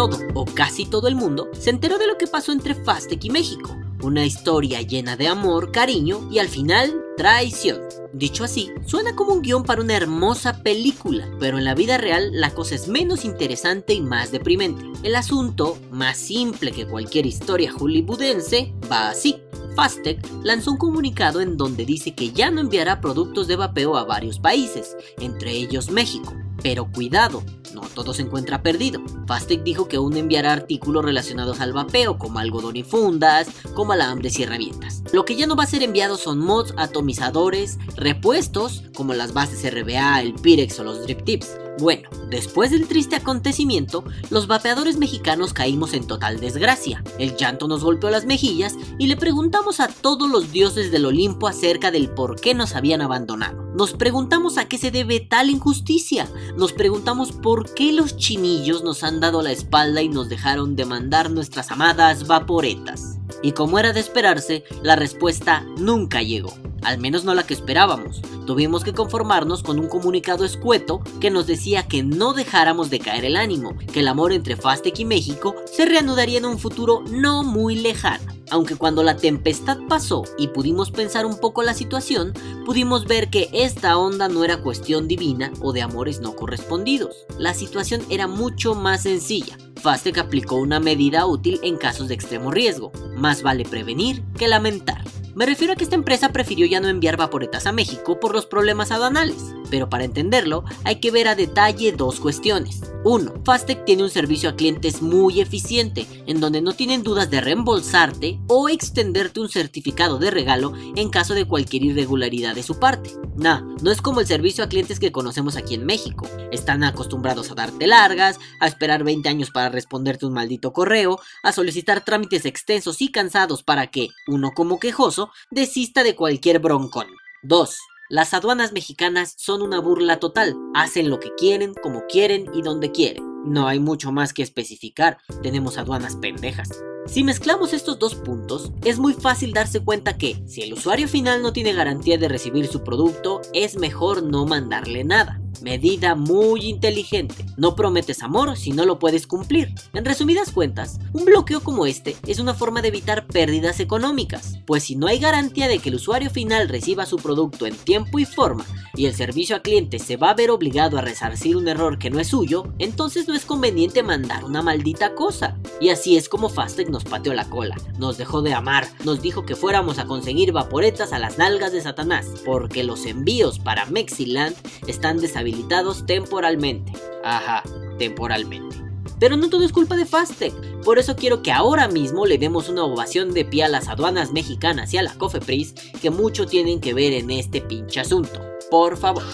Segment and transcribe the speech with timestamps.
[0.00, 3.28] todo o casi todo el mundo se enteró de lo que pasó entre Fastec y
[3.28, 3.76] México.
[4.02, 7.82] Una historia llena de amor, cariño y al final traición.
[8.14, 12.30] Dicho así, suena como un guion para una hermosa película, pero en la vida real
[12.32, 14.82] la cosa es menos interesante y más deprimente.
[15.02, 19.42] El asunto, más simple que cualquier historia hollywoodense, va así.
[19.76, 24.04] Fastec lanzó un comunicado en donde dice que ya no enviará productos de vapeo a
[24.04, 26.32] varios países, entre ellos México.
[26.62, 27.42] Pero cuidado,
[27.74, 29.02] no todo se encuentra perdido.
[29.26, 34.38] Fastec dijo que aún enviará artículos relacionados al vapeo, como algodón y fundas, como alambres
[34.38, 35.02] y herramientas.
[35.12, 39.68] Lo que ya no va a ser enviado son mods, atomizadores, repuestos, como las bases
[39.72, 41.56] RBA, el Pyrex o los Drip Tips.
[41.78, 47.02] Bueno, después del triste acontecimiento, los vapeadores mexicanos caímos en total desgracia.
[47.18, 51.48] El llanto nos golpeó las mejillas y le preguntamos a todos los dioses del Olimpo
[51.48, 53.70] acerca del por qué nos habían abandonado.
[53.74, 56.28] Nos preguntamos a qué se debe tal injusticia.
[56.56, 60.84] Nos preguntamos por qué los chinillos nos han dado la espalda y nos dejaron de
[60.84, 63.18] mandar nuestras amadas vaporetas.
[63.42, 66.52] Y como era de esperarse, la respuesta nunca llegó
[66.82, 68.22] al menos no la que esperábamos.
[68.46, 73.24] Tuvimos que conformarnos con un comunicado escueto que nos decía que no dejáramos de caer
[73.24, 77.42] el ánimo, que el amor entre Fastec y México se reanudaría en un futuro no
[77.42, 78.39] muy lejano.
[78.50, 82.34] Aunque cuando la tempestad pasó y pudimos pensar un poco la situación,
[82.66, 87.26] pudimos ver que esta onda no era cuestión divina o de amores no correspondidos.
[87.38, 89.56] La situación era mucho más sencilla.
[89.76, 92.92] Fastec aplicó una medida útil en casos de extremo riesgo.
[93.16, 95.04] Más vale prevenir que lamentar.
[95.34, 98.46] Me refiero a que esta empresa prefirió ya no enviar vaporetas a México por los
[98.46, 102.89] problemas aduanales, pero para entenderlo hay que ver a detalle dos cuestiones.
[103.04, 103.42] 1.
[103.44, 108.38] Fastec tiene un servicio a clientes muy eficiente, en donde no tienen dudas de reembolsarte
[108.46, 113.10] o extenderte un certificado de regalo en caso de cualquier irregularidad de su parte.
[113.36, 116.28] Nah, no es como el servicio a clientes que conocemos aquí en México.
[116.52, 121.52] Están acostumbrados a darte largas, a esperar 20 años para responderte un maldito correo, a
[121.52, 127.06] solicitar trámites extensos y cansados para que, uno como quejoso, desista de cualquier broncón.
[127.42, 127.78] 2.
[128.10, 130.56] Las aduanas mexicanas son una burla total.
[130.74, 133.22] Hacen lo que quieren, como quieren y donde quieren.
[133.44, 135.18] No hay mucho más que especificar.
[135.44, 136.70] Tenemos aduanas pendejas.
[137.06, 141.40] Si mezclamos estos dos puntos, es muy fácil darse cuenta que, si el usuario final
[141.40, 145.40] no tiene garantía de recibir su producto, es mejor no mandarle nada.
[145.62, 147.44] Medida muy inteligente.
[147.56, 149.74] No prometes amor si no lo puedes cumplir.
[149.92, 154.84] En resumidas cuentas, un bloqueo como este es una forma de evitar pérdidas económicas, pues
[154.84, 158.24] si no hay garantía de que el usuario final reciba su producto en tiempo y
[158.24, 161.98] forma y el servicio a cliente se va a ver obligado a resarcir un error
[161.98, 165.56] que no es suyo, entonces no es conveniente mandar una maldita cosa.
[165.80, 169.44] Y así es como Fastec nos pateó la cola, nos dejó de amar, nos dijo
[169.44, 174.56] que fuéramos a conseguir vaporetas a las nalgas de Satanás, porque los envíos para Mexiland
[174.86, 176.92] están deshabilitados temporalmente.
[177.24, 177.62] Ajá,
[177.98, 178.76] temporalmente.
[179.18, 182.70] Pero no todo es culpa de Fastec, por eso quiero que ahora mismo le demos
[182.70, 186.80] una ovación de pie a las aduanas mexicanas y a la Cofepris que mucho tienen
[186.80, 188.40] que ver en este pinche asunto.
[188.70, 189.24] Por favor.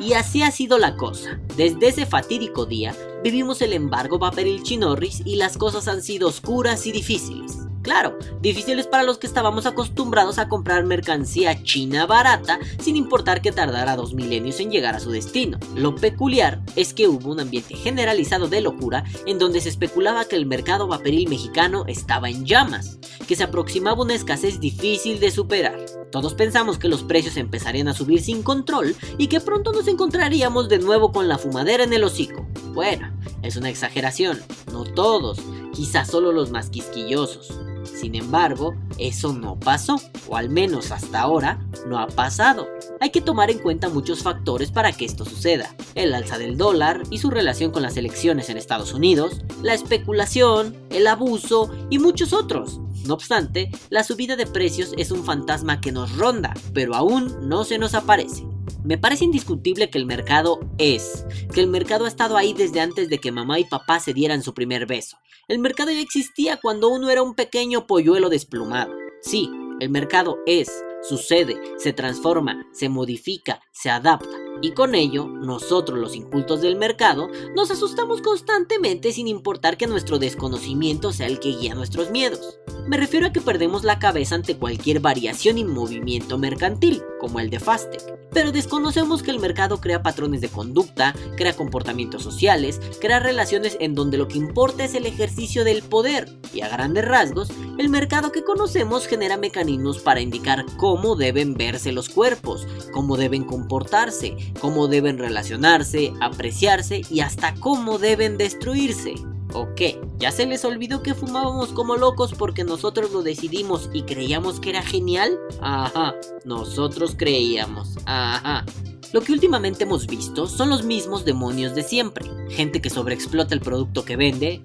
[0.00, 1.40] Y así ha sido la cosa.
[1.56, 6.86] Desde ese fatídico día, vivimos el embargo Vaporil Chinorris y las cosas han sido oscuras
[6.86, 7.67] y difíciles.
[7.88, 13.50] Claro, difíciles para los que estábamos acostumbrados a comprar mercancía china barata sin importar que
[13.50, 15.58] tardara dos milenios en llegar a su destino.
[15.74, 20.36] Lo peculiar es que hubo un ambiente generalizado de locura en donde se especulaba que
[20.36, 25.78] el mercado vaporil mexicano estaba en llamas, que se aproximaba una escasez difícil de superar.
[26.10, 30.68] Todos pensamos que los precios empezarían a subir sin control y que pronto nos encontraríamos
[30.68, 32.46] de nuevo con la fumadera en el hocico.
[32.72, 34.40] Bueno, es una exageración,
[34.72, 35.38] no todos,
[35.72, 37.52] quizás solo los más quisquillosos.
[37.84, 42.68] Sin embargo, eso no pasó, o al menos hasta ahora no ha pasado.
[43.00, 45.74] Hay que tomar en cuenta muchos factores para que esto suceda.
[45.94, 50.76] El alza del dólar y su relación con las elecciones en Estados Unidos, la especulación,
[50.90, 52.80] el abuso y muchos otros.
[53.06, 57.64] No obstante, la subida de precios es un fantasma que nos ronda, pero aún no
[57.64, 58.44] se nos aparece.
[58.84, 63.08] Me parece indiscutible que el mercado es, que el mercado ha estado ahí desde antes
[63.08, 65.18] de que mamá y papá se dieran su primer beso.
[65.48, 68.92] El mercado ya existía cuando uno era un pequeño polluelo desplumado.
[69.22, 74.47] Sí, el mercado es, sucede, se transforma, se modifica, se adapta.
[74.60, 80.18] Y con ello, nosotros los incultos del mercado nos asustamos constantemente sin importar que nuestro
[80.18, 82.58] desconocimiento sea el que guía nuestros miedos.
[82.88, 87.02] Me refiero a que perdemos la cabeza ante cualquier variación y movimiento mercantil.
[87.20, 88.18] como el de Fastec.
[88.32, 93.94] Pero desconocemos que el mercado crea patrones de conducta, crea comportamientos sociales, crea relaciones en
[93.94, 96.28] donde lo que importa es el ejercicio del poder.
[96.52, 101.90] Y a grandes rasgos, el mercado que conocemos genera mecanismos para indicar cómo deben verse
[101.90, 109.14] los cuerpos, cómo deben comportarse, cómo deben relacionarse, apreciarse y hasta cómo deben destruirse.
[109.54, 109.98] ¿O qué?
[110.18, 114.70] ¿Ya se les olvidó que fumábamos como locos porque nosotros lo decidimos y creíamos que
[114.70, 115.38] era genial?
[115.60, 116.14] Ajá,
[116.44, 117.96] nosotros creíamos.
[118.04, 118.66] Ajá.
[119.12, 122.26] Lo que últimamente hemos visto son los mismos demonios de siempre.
[122.50, 124.62] Gente que sobreexplota el producto que vende.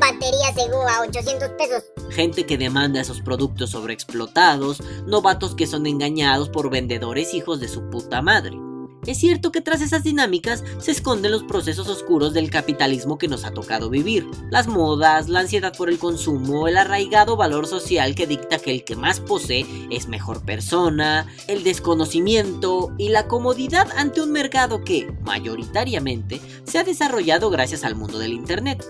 [0.00, 1.84] Batería seguro a 800 pesos.
[2.10, 4.82] Gente que demanda esos productos sobreexplotados.
[5.06, 8.58] Novatos que son engañados por vendedores hijos de su puta madre.
[9.06, 13.44] Es cierto que tras esas dinámicas se esconden los procesos oscuros del capitalismo que nos
[13.44, 14.26] ha tocado vivir.
[14.50, 18.84] Las modas, la ansiedad por el consumo, el arraigado valor social que dicta que el
[18.84, 25.10] que más posee es mejor persona, el desconocimiento y la comodidad ante un mercado que,
[25.22, 28.84] mayoritariamente, se ha desarrollado gracias al mundo del Internet.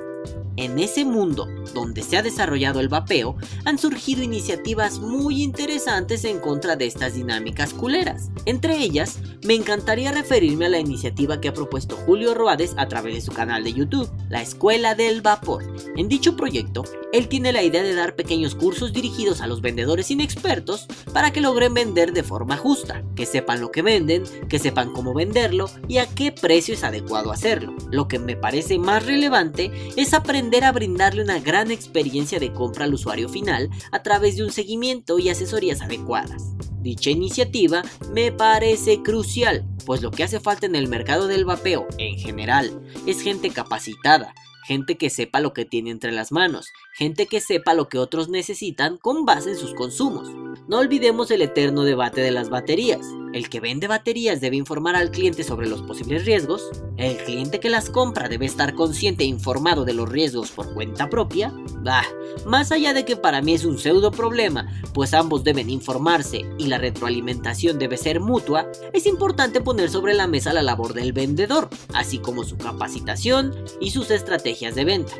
[0.56, 6.38] En ese mundo donde se ha desarrollado el vapeo, han surgido iniciativas muy interesantes en
[6.40, 8.30] contra de estas dinámicas culeras.
[8.44, 13.14] Entre ellas, me encantaría referirme a la iniciativa que ha propuesto Julio Roades a través
[13.14, 15.64] de su canal de YouTube, la Escuela del Vapor.
[15.96, 20.10] En dicho proyecto, él tiene la idea de dar pequeños cursos dirigidos a los vendedores
[20.10, 24.92] inexpertos para que logren vender de forma justa, que sepan lo que venden, que sepan
[24.92, 27.74] cómo venderlo y a qué precio es adecuado hacerlo.
[27.90, 32.84] Lo que me parece más relevante es aprender a brindarle una gran experiencia de compra
[32.84, 36.54] al usuario final a través de un seguimiento y asesorías adecuadas.
[36.80, 37.82] Dicha iniciativa
[38.12, 42.82] me parece crucial, pues lo que hace falta en el mercado del vapeo en general
[43.06, 44.34] es gente capacitada,
[44.66, 46.66] gente que sepa lo que tiene entre las manos,
[47.00, 50.28] gente que sepa lo que otros necesitan con base en sus consumos.
[50.68, 53.00] No olvidemos el eterno debate de las baterías.
[53.32, 56.68] El que vende baterías debe informar al cliente sobre los posibles riesgos.
[56.98, 61.08] El cliente que las compra debe estar consciente e informado de los riesgos por cuenta
[61.08, 61.54] propia.
[61.82, 62.04] Bah,
[62.44, 66.66] más allá de que para mí es un pseudo problema, pues ambos deben informarse y
[66.66, 71.70] la retroalimentación debe ser mutua, es importante poner sobre la mesa la labor del vendedor,
[71.94, 75.14] así como su capacitación y sus estrategias de venta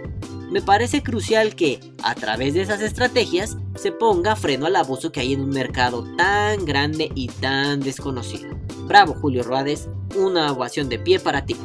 [0.50, 5.20] me parece crucial que, a través de esas estrategias, se ponga freno al abuso que
[5.20, 8.58] hay en un mercado tan grande y tan desconocido.
[8.87, 11.56] Bravo Julio Ruades, una ovación de pie para ti.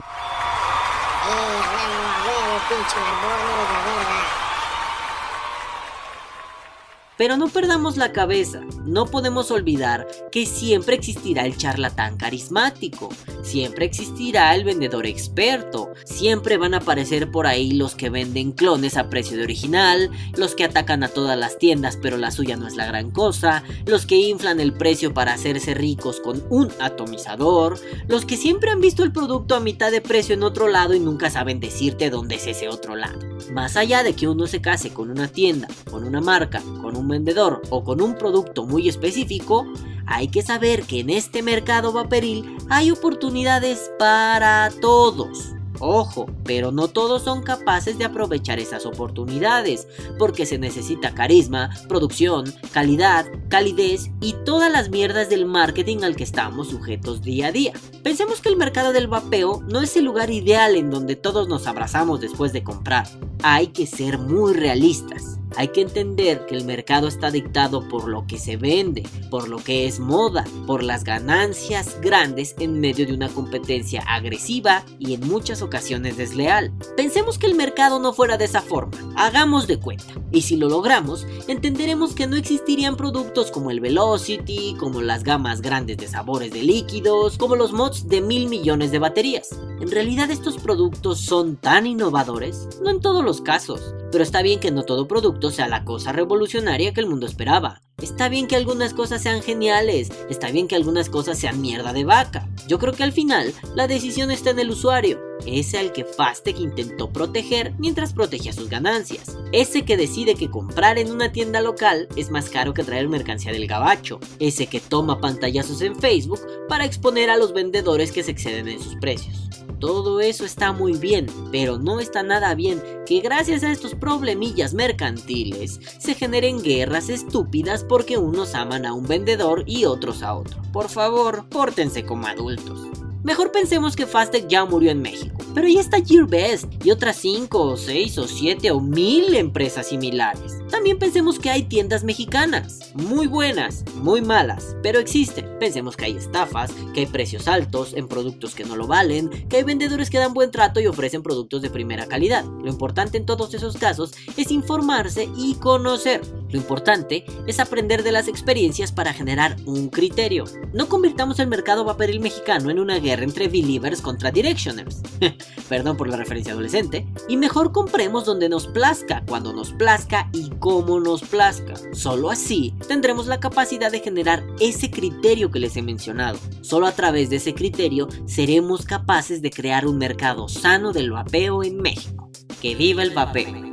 [7.18, 13.10] Pero no perdamos la cabeza, no podemos olvidar que siempre existirá el charlatán carismático,
[13.42, 18.98] siempre existirá el vendedor experto, siempre van a aparecer por ahí los que venden clones
[18.98, 22.68] a precio de original, los que atacan a todas las tiendas pero la suya no
[22.68, 27.80] es la gran cosa, los que inflan el precio para hacerse ricos con un atomizador,
[28.08, 31.00] los que siempre han visto el producto a mitad de precio en otro lado y
[31.00, 33.20] nunca saben decirte dónde es ese otro lado.
[33.54, 37.05] Más allá de que uno se case con una tienda, con una marca, con un
[37.08, 39.66] vendedor o con un producto muy específico,
[40.06, 45.56] hay que saber que en este mercado vaporil hay oportunidades para todos.
[45.80, 49.88] Ojo, pero no todos son capaces de aprovechar esas oportunidades,
[50.18, 56.24] porque se necesita carisma, producción, calidad, calidez y todas las mierdas del marketing al que
[56.24, 57.74] estamos sujetos día a día.
[58.04, 61.68] Pensemos que el mercado del vapeo no es el lugar ideal en donde todos nos
[61.68, 63.08] abrazamos después de comprar.
[63.44, 65.40] Hay que ser muy realistas.
[65.58, 69.58] Hay que entender que el mercado está dictado por lo que se vende, por lo
[69.58, 75.28] que es moda, por las ganancias grandes en medio de una competencia agresiva y en
[75.28, 76.74] muchas ocasiones desleal.
[76.98, 80.68] Pensemos que el mercado no fuera de esa forma, hagamos de cuenta, y si lo
[80.68, 86.52] logramos, entenderemos que no existirían productos como el Velocity, como las gamas grandes de sabores
[86.52, 89.50] de líquidos, como los mods de mil millones de baterías.
[89.80, 94.62] En realidad estos productos son tan innovadores, no en todos los casos, pero está bien
[94.62, 97.82] que no todo producto sea la cosa revolucionaria que el mundo esperaba.
[98.02, 102.06] Está bien que algunas cosas sean geniales, está bien que algunas cosas sean mierda de
[102.06, 102.48] vaca.
[102.66, 106.60] Yo creo que al final la decisión está en el usuario, ese al que Fastec
[106.60, 109.38] intentó proteger mientras protegía sus ganancias.
[109.52, 113.52] Ese que decide que comprar en una tienda local es más caro que traer mercancía
[113.52, 114.20] del gabacho.
[114.40, 118.82] Ese que toma pantallazos en Facebook para exponer a los vendedores que se exceden en
[118.82, 119.50] sus precios.
[119.80, 124.74] Todo eso está muy bien, pero no está nada bien que gracias a estos problemillas
[124.74, 130.62] mercantiles se generen guerras estúpidas porque unos aman a un vendedor y otros a otro.
[130.72, 132.88] Por favor, pórtense como adultos.
[133.26, 135.36] Mejor pensemos que Fastec ya murió en México.
[135.56, 140.62] Pero ahí está Gearbest y otras 5 o 6 o 7 o 1000 empresas similares.
[140.70, 145.58] También pensemos que hay tiendas mexicanas, muy buenas, muy malas, pero existen.
[145.60, 149.58] Pensemos que hay estafas, que hay precios altos en productos que no lo valen, que
[149.58, 152.46] hay vendedores que dan buen trato y ofrecen productos de primera calidad.
[152.46, 156.22] Lo importante en todos esos casos es informarse y conocer.
[156.50, 160.46] Lo importante es aprender de las experiencias para generar un criterio.
[160.74, 165.02] No convirtamos el mercado vaporil mexicano en una guerra entre believers contra directioners.
[165.70, 167.08] Perdón por la referencia adolescente.
[167.28, 171.74] Y mejor compremos donde nos plazca, cuando nos plazca y cómo nos plazca.
[171.94, 176.38] Solo así tendremos la capacidad de generar ese criterio que les he mencionado.
[176.62, 181.64] Solo a través de ese criterio seremos capaces de crear un mercado sano del vapeo
[181.64, 182.30] en México.
[182.62, 183.72] Que viva el vapeo.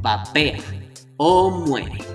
[0.00, 0.58] Vapea
[1.16, 2.13] o muere.